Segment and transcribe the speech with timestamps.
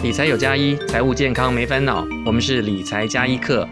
[0.00, 2.06] 理财有加一，财务健康没烦恼。
[2.24, 3.68] 我们是理财加一课。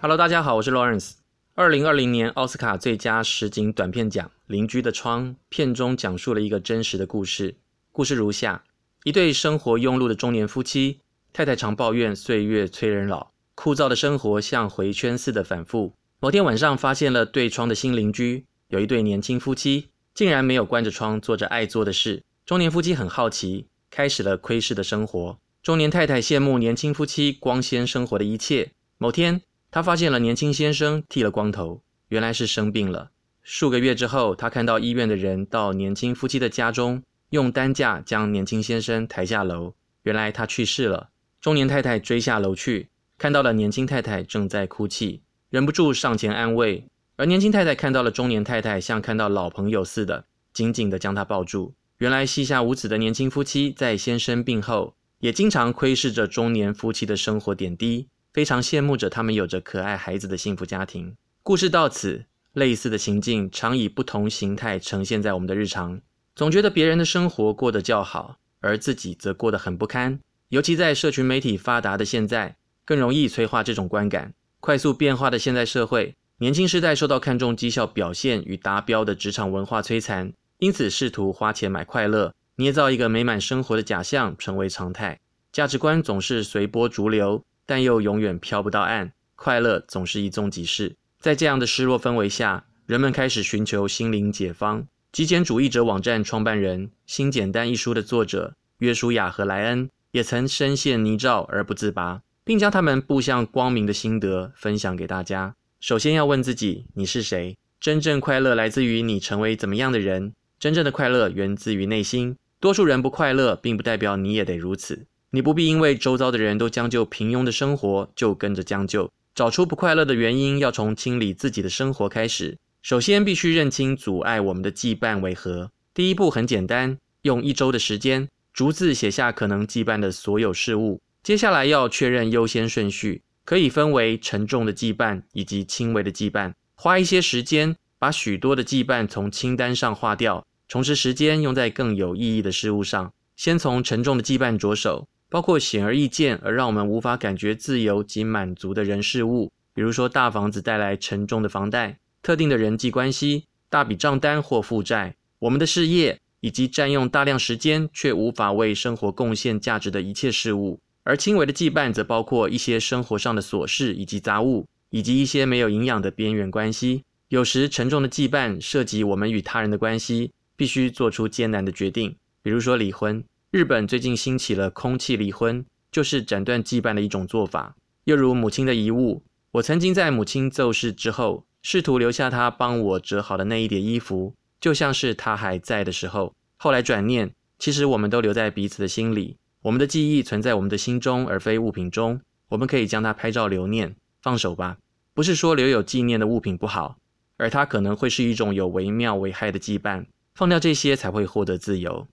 [0.00, 1.12] Hello，大家好，我是 Lawrence。
[1.54, 7.54] 二零二零年奥斯卡最佳实景短片奖《邻居的窗》片中讲述了一个真实的故事。
[7.92, 8.64] 故事如下：
[9.04, 11.02] 一对生活庸碌的中年夫妻，
[11.32, 15.94] 太太常抱怨岁月催人老，枯燥的生活像回圈似的反复。
[16.18, 22.24] 某天晚上，发现了对窗的新邻居，有一对年轻夫妻，竟然没有关着窗，做着爱做的事。
[22.44, 25.38] 中年夫妻很好奇，开始了窥视的生活。
[25.62, 28.72] 中年太太羡慕年轻夫妻光鲜生活的一切。
[28.96, 33.10] 某天，她发现了年轻先生剃了光头，原来是生病了。
[33.42, 39.74] 数个月之后，她看到医院的人到年轻夫妻的家中，用担架将年轻先生抬下楼，
[40.04, 41.10] 原来他去世了。
[41.42, 42.88] 中年太太追下楼去，
[43.18, 46.86] 看到了年轻太太正在哭泣，忍不住上前安慰。
[47.16, 50.24] 而年轻太太看到了中年太太像看到老朋友似的，
[50.54, 51.74] 紧紧地将她抱住。
[51.98, 61.14] 原来膝下无子的年轻夫妻在先生病后，也经常窥视着中年夫妻的生活点滴，非常羡慕着他们有着可爱孩子的幸福家庭。
[61.42, 66.00] 故事到此，类似的情境常以不同形态呈现在我们的日常。
[66.34, 70.18] 总觉得别人的生活过得较好，而自己则过得很不堪。
[70.48, 72.56] 尤其在社群媒体发达的现在，
[72.86, 74.32] 更容易催化这种观感。
[74.58, 82.34] 快速变化的现代社会，年轻世代受到看重绩效表现与达标的职场文化摧残，因此试图花钱买快乐。
[82.60, 85.18] 捏造一个美满生活的假象成为常态，
[85.50, 89.12] 价值观总是随波逐流，但又永远飘不到岸。
[89.34, 90.94] 快乐总是一纵即逝。
[91.18, 94.86] 在这样的失落氛围下，人们开始寻求心灵解放。
[95.10, 105.54] 极简主义者网站创办人《新简单》一书的作者约书亚和莱恩也曾深陷泥沼而不自拔，并将他们步向光明的心得分享给大家。
[105.80, 107.56] 首先要问自己：你是谁？
[107.80, 110.34] 真正快乐来自于你成为怎么样的人？
[110.58, 112.36] 真正的快乐源自于内心。
[112.60, 115.06] 多数人不快乐，并不代表你也得如此。
[115.30, 119.10] 你不必因为周遭的人都将就平庸的生活，就跟着将就。
[119.34, 122.58] 找出不快乐的原因，要从清理自己的生活开始。
[122.82, 125.70] 首先，必须认清阻碍我们的羁绊为何。
[125.94, 131.00] 第一步很简单，用一周的时间，逐字写下可能羁绊的所有事物。
[131.22, 136.52] 接下来要确认优先顺序，可以分为沉重的羁绊以及轻微的羁绊。
[136.74, 140.46] 花一些时间，把许多的羁绊从清单上划掉。
[140.70, 160.78] 重拾时间用在更有意义的事物上，先从沉重的羁绊着手，包括显而易见而让我们无法感觉自由及满足的人事物，比如说大房子带来沉重的房贷、特定的人际关系、大笔账单或负债、我们的事业，以及占用大量时间却无法为生活贡献价值的一切事物。
[161.02, 167.02] 而轻微的羁绊则包括一些生活上的琐事以及杂物，以及一些没有营养的边缘关系。
[167.26, 170.30] 有时沉重的羁绊涉及我们与他人的关系。
[170.60, 173.24] 必须做出艰难的决定，比如说离婚。
[173.50, 177.74] 日本最近兴起了空气离婚，就是斩断羁绊的一种做法。
[178.04, 179.22] 又如母亲的遗物，
[179.52, 186.34] 我曾经在母亲骤逝之后，试图留下她帮我折好的那一叠衣服，就像是她还在的时候。
[186.58, 192.20] 后来转念，其实我们都留在彼此的心里，我们的记忆存在我们的心中，而非物品中。
[192.50, 194.76] 我们可以将它拍照留念，放手吧。
[195.14, 196.98] 不是说留有纪念的物品不好，
[197.38, 200.04] 而它可能会是一种有微妙危害的羁绊。
[200.34, 202.06] 放掉这些才会获得自由。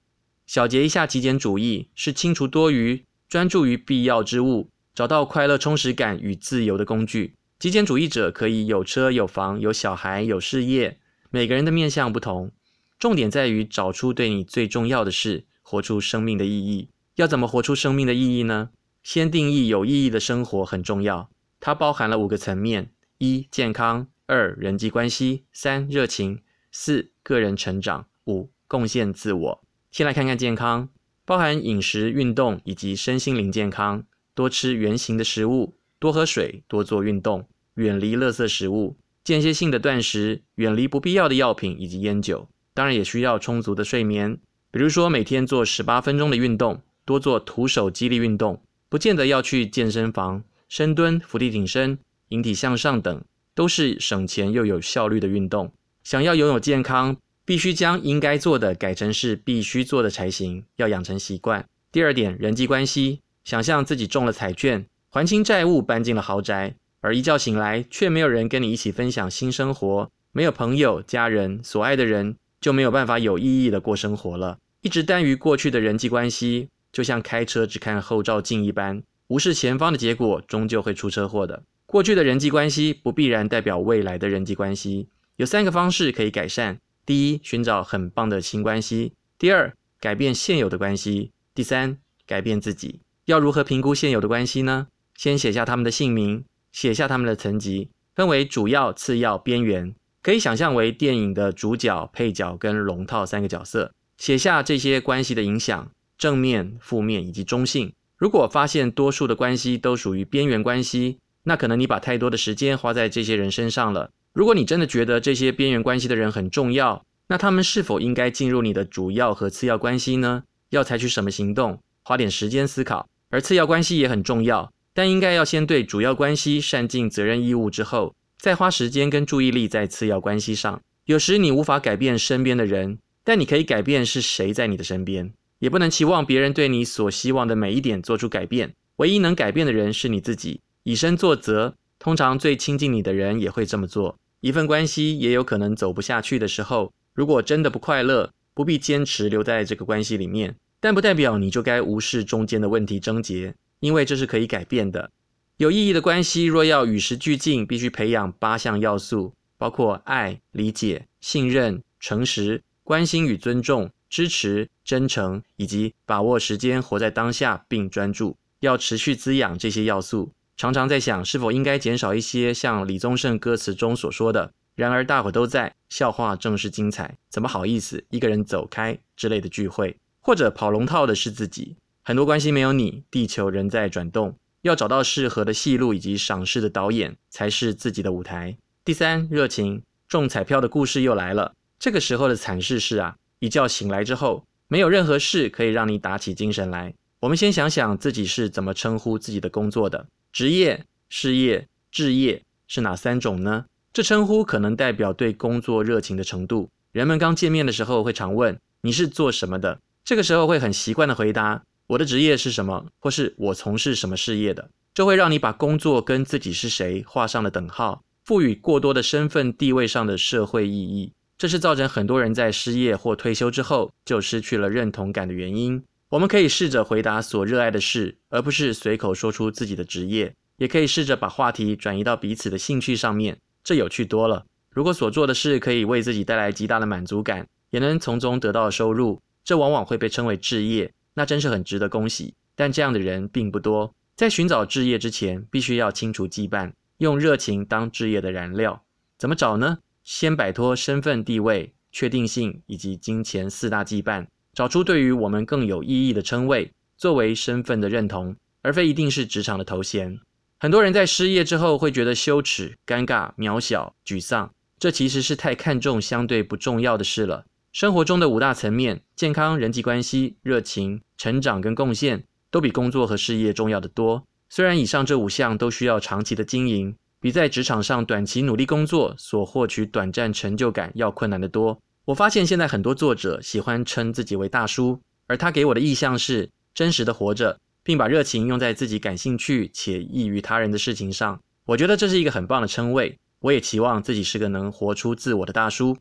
[0.45, 7.33] 小结一下，极简主义是清除多余，专注于必要之物，找到快乐、充实感与自由的工具。
[7.59, 12.51] 极简主义者可以有车有房有小孩有事业，每个人的面向不同，
[12.97, 16.89] 重点在于找出对你最重要的事，活出生命的意义。
[17.16, 18.69] 要怎么活出生命的意义呢？
[19.03, 21.29] 先定义有意义的生活很重要，
[21.59, 26.38] 它包含了五个层面：一、健康；二、人际关系；三、热情；
[26.80, 28.06] 四、个人成长。
[28.28, 29.64] 五、贡献自我。
[29.90, 30.90] 先来看看健康，
[31.26, 34.04] 包含饮食、运动以及身心灵健康。
[34.36, 42.48] 多吃原型的食物，多喝水，多做运动，远离垃圾食物，间歇性的断食，远离不必要的药品以及烟酒。
[42.76, 44.38] 当然也需要充足的睡眠，
[44.70, 50.44] 比如说每天做十八分钟的运动，多做徒手肌力运动，不见得要去健身房。
[50.70, 51.97] 深蹲、伏地挺身、
[52.28, 53.23] 引体向上等，
[53.56, 55.73] 都是省钱又有效率的运动。
[56.08, 61.68] 想要拥有健康，必须将应该做的改成是必须做的才行，要养成习惯。
[61.92, 74.59] 第二点，人际关系，想象自己中了彩券，还清债务，搬进了豪宅，而一觉醒来却没有人跟你一起分享新生活，没有朋友、家人、所爱的人，就没有办法有意义的过生活了。
[74.84, 81.64] 一直耽于过去的人际关系，就像开车只看后照镜一般，无视前方的结果，终究会出车祸的。
[81.86, 86.79] 过去的人际关系不必然代表未来的人际关系，有三个方式可以改善。
[87.05, 93.01] 第一，寻找很棒的新关系；第二，改变现有的关系；第三，改变自己。
[93.25, 94.87] 要如何评估现有的关系呢？
[95.16, 99.93] 先写下他们的姓名，写下他们的层级，分为主要、次要、边缘，
[100.23, 103.93] 可以想象为电影的主角、配角跟龙套三个角色。
[104.17, 107.93] 写下这些关系的影响，正面、负面以及中性。
[108.17, 114.09] 如果发现多数的关系都属于边缘关系，那可能你把太多的时间花在这些人身上了。
[114.37, 120.43] 如果你真的觉得这些边缘关系的人很重要，那他们是否应该进入你的主要和次要关系呢？
[120.69, 121.81] 要采取什么行动？
[122.03, 123.09] 花点时间思考。
[123.31, 130.79] 而次要关系也很重要，但应该要先对主要关系善尽责任义务之后，再花时间跟注意力在次要关系上。
[131.05, 135.34] 有时你无法改变身边的人，但你可以改变是谁在你的身边。
[135.57, 140.61] 也不能期望别人对你所希望的每一点做出改变，唯一能改变的人是你自己。
[140.84, 144.16] 以身作则，通常最亲近你的人也会这么做。
[144.39, 155.11] 一份关系也有可能走不下去的时候，如果真的不快乐，不必坚持留在这个关系里面，但不代表你就该无视中间的问题症结，因为这是可以改变的。
[155.57, 163.89] 有意义的关系若要与时俱进，必须培养八项要素，包括爱、理解、信任、诚实、关心与尊重。
[164.09, 170.31] 支持、真诚以及把握时间，活在当下并专注，要持续滋养这些要素。
[170.58, 181.76] 常常在想，是否应该减少一些像李宗盛歌词中所说的“然而大伙都在，笑话正是精彩，怎么好意思一个人走开”之类的聚会，或者跑龙套的是自己。
[182.04, 184.36] 很多关系没有你，地球仍在转动。
[184.64, 188.58] 要找到适合的戏路以及赏识的导演，才是自己的舞台。
[188.84, 189.84] 第三，热情。
[190.09, 191.54] 中彩票的故事又来了。
[191.78, 193.16] 这个时候的惨事是啊。
[193.40, 196.96] 一觉醒来之后，没有任何事可以让你打起精神来。
[197.20, 203.66] 我们先想想自己是怎么称呼自己的工作的：职业、事业、置业是哪三种呢？
[203.91, 206.69] 这称呼可能代表对工作热情的程度。
[206.91, 221.11] 人们刚见面的时候会常问：“你是做什么的？”这个时候会很习惯的回答：“我的职业是什么，或是我从事什么事业的。”这会让你把工作跟自己是谁画上了等号，赋予过多的身份地位上的社会意义。
[221.35, 225.84] 这是造成很多人在失业或退休之后就失去了认同感的原因。
[226.09, 234.46] 我们可以试着回答所热爱的事，而不是随口说出自己的职业；也可以试着把话题转移到彼此的兴趣上面，这有趣多了。
[234.70, 242.34] 如果所做的事可以为自己带来极大的满足感，也能从中得到收入，这往往会被称为志业，那真是很值得恭喜。
[242.56, 243.94] 但这样的人并不多。
[244.16, 248.82] 在寻找志业之前，必须要清除羁绊，用热情当志业的燃料。
[249.18, 249.80] 怎么找呢？
[250.06, 254.26] 先摆脱身份地位、确定性以及金钱四大羁绊，
[254.58, 260.20] 找出对于我们更有意义的称谓，作为身份的认同，而非一定是职场的头衔。
[260.60, 267.46] 很多人在失业之后会觉得羞耻、尴尬、渺小、沮丧，这其实是太看重相对不重要的事了。
[267.72, 274.24] 生活中的五大层面——健康、人际关系、热情、成长跟贡献，都比工作和事业重要得多。
[274.50, 276.96] 虽然以上这五项都需要长期的经营。
[277.20, 281.80] 比在职场上短期努力工作所获取短暂成就感要困难得多。
[282.08, 291.38] 我发现现在很多作者喜欢称自己为大叔，而他给我的意象是真实的活着，并把热情用在自己感兴趣且益于他人的事情上。
[291.65, 293.20] 我觉得这是一个很棒的称谓。
[293.39, 295.98] 我也期望自己是个能活出自我的大叔。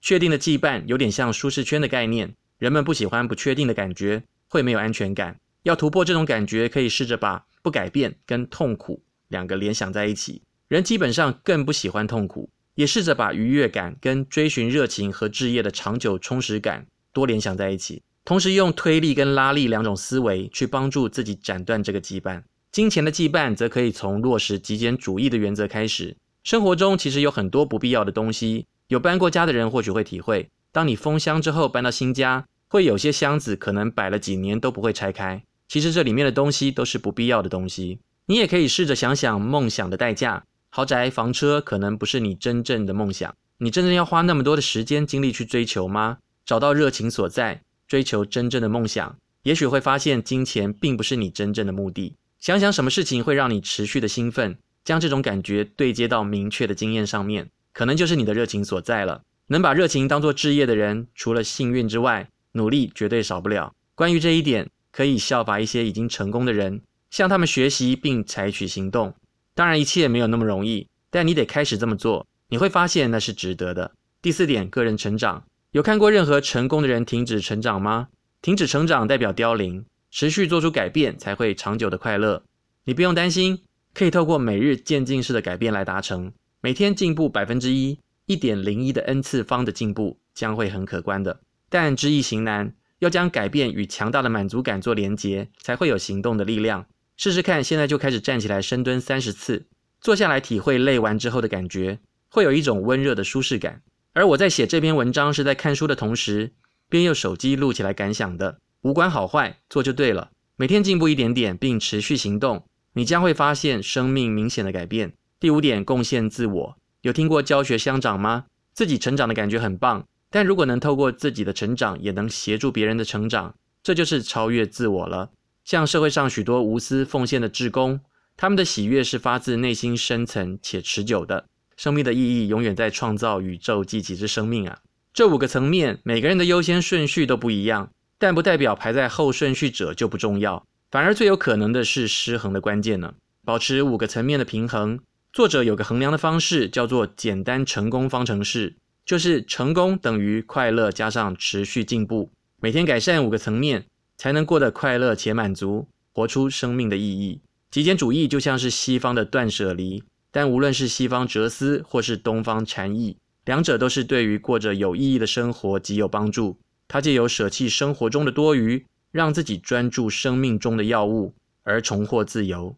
[0.00, 5.38] 确定的羁绊有点像舒适圈的概念，人们不喜欢不确定的感觉，会没有安全感。
[5.64, 10.40] 要突破这种感觉，可以试着把不改变跟痛苦两个联想在一起。
[10.68, 12.48] 人基本上更不喜欢痛苦，
[12.80, 22.42] 也试着把愉悦感跟追寻热情和志业的长久充实感多联想在一起，同时用推力跟拉力两种思维去帮助自己斩断这个羁绊。
[22.72, 26.16] 金钱的羁绊则可以从落实极简主义的原则开始。
[26.42, 37.98] 生活中其实有很多不必要的东西，有搬过家的人或许会体会，当你封箱之后搬到新家，会有些箱子可能摆了几年都不会拆开，其实这里面的东西都是不必要的东西。
[38.24, 40.44] 你也可以试着想想梦想的代价。
[40.72, 46.18] 豪宅、房车可能不是你真正的梦想，你真正要花那么多的时间精力去追求吗？
[46.46, 52.14] 找到热情所在，追求真正的梦想，也许会发现金钱并不是你真正的目的。
[52.38, 59.22] 想想什么事情会让你持续的兴奋，将这种感觉对接到明确的经验上面，可能就是你的热情所在了。
[59.48, 63.74] 能把热情当做置业的人，除了幸运之外，努力绝对少不了。
[63.96, 69.12] 关于这一点，可以效法一些已经成功的人，向他们学习并采取行动。
[69.60, 73.92] 当然，一切没有那么容易，但你得开始这么做，你会发现那是值得的。
[74.22, 75.44] 第四点，个人成长。
[75.72, 78.08] 有看过任何成功的人停止成长吗？
[78.40, 82.42] 停止成长代表凋零，持续做出改变才会长久的快乐。
[82.84, 83.60] 你不用担心，
[83.92, 86.32] 可以透过每日渐进式的改变来达成。
[86.62, 91.38] 每天进步百分之一，一点零一的 n 次方的进步将会很可观的。
[91.68, 96.86] 但知易行难，要将改变与强大的满足感做连结，才会有行动的力量。
[97.22, 99.66] 试试看，现在就开始站起来深蹲三十次，
[100.00, 101.98] 坐下来体会累完之后的感觉，
[102.30, 103.82] 会有一种温热的舒适感。
[104.14, 106.52] 而我在写这篇文章是在看书的同时，
[106.88, 110.30] 边用手机录起来感想的，无关好坏，做就对了。
[110.56, 115.12] 每天进步一点点，并持续行动，你将会发现生命明显的改变。
[115.38, 116.76] 第五点，贡献自我。
[117.02, 118.46] 有听过教学相长吗？
[118.72, 120.06] 自己成长的感觉很棒。
[120.30, 125.28] 但如果能透过自己的成长，也能协助别人的成长，这就是超越自我了。
[125.70, 128.00] 像社会上许多无私奉献的志工，
[128.36, 131.46] 他们的喜悦是发自内心深层且持久的。
[131.76, 134.80] 生命的意义永远在创造宇宙继起之生命啊！
[135.14, 143.14] 这五个层面，每个人的优先顺序都不一样，但不代表排在后顺序者就不重要，反而最有可能的是失衡的关键呢。
[143.44, 144.98] 保持五个层面的平衡，
[145.32, 148.74] 作者有个衡量的方式，叫做简单成功方程式。
[149.06, 153.86] 就是成功等于快乐加上持续进步，每天改善五个层面，
[154.20, 157.40] 才能过得快乐且满足，活出生命的意义。
[157.70, 166.58] 极简主义就像是西方的断舍离，但无论是西方哲思或是东方禅意，两者都是对于过着有意义的生活极有帮助。
[166.86, 172.76] 它借由舍弃生活中的多余，让自己专注生命中的要务，而重获自由。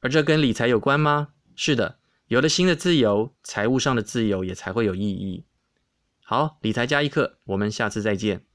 [0.00, 1.28] 而这跟理财有关吗？
[1.54, 5.44] 是的，有了新的自由，财务上的自由也才会有意义。
[6.24, 8.49] 好，理财加一课，我们下次再见。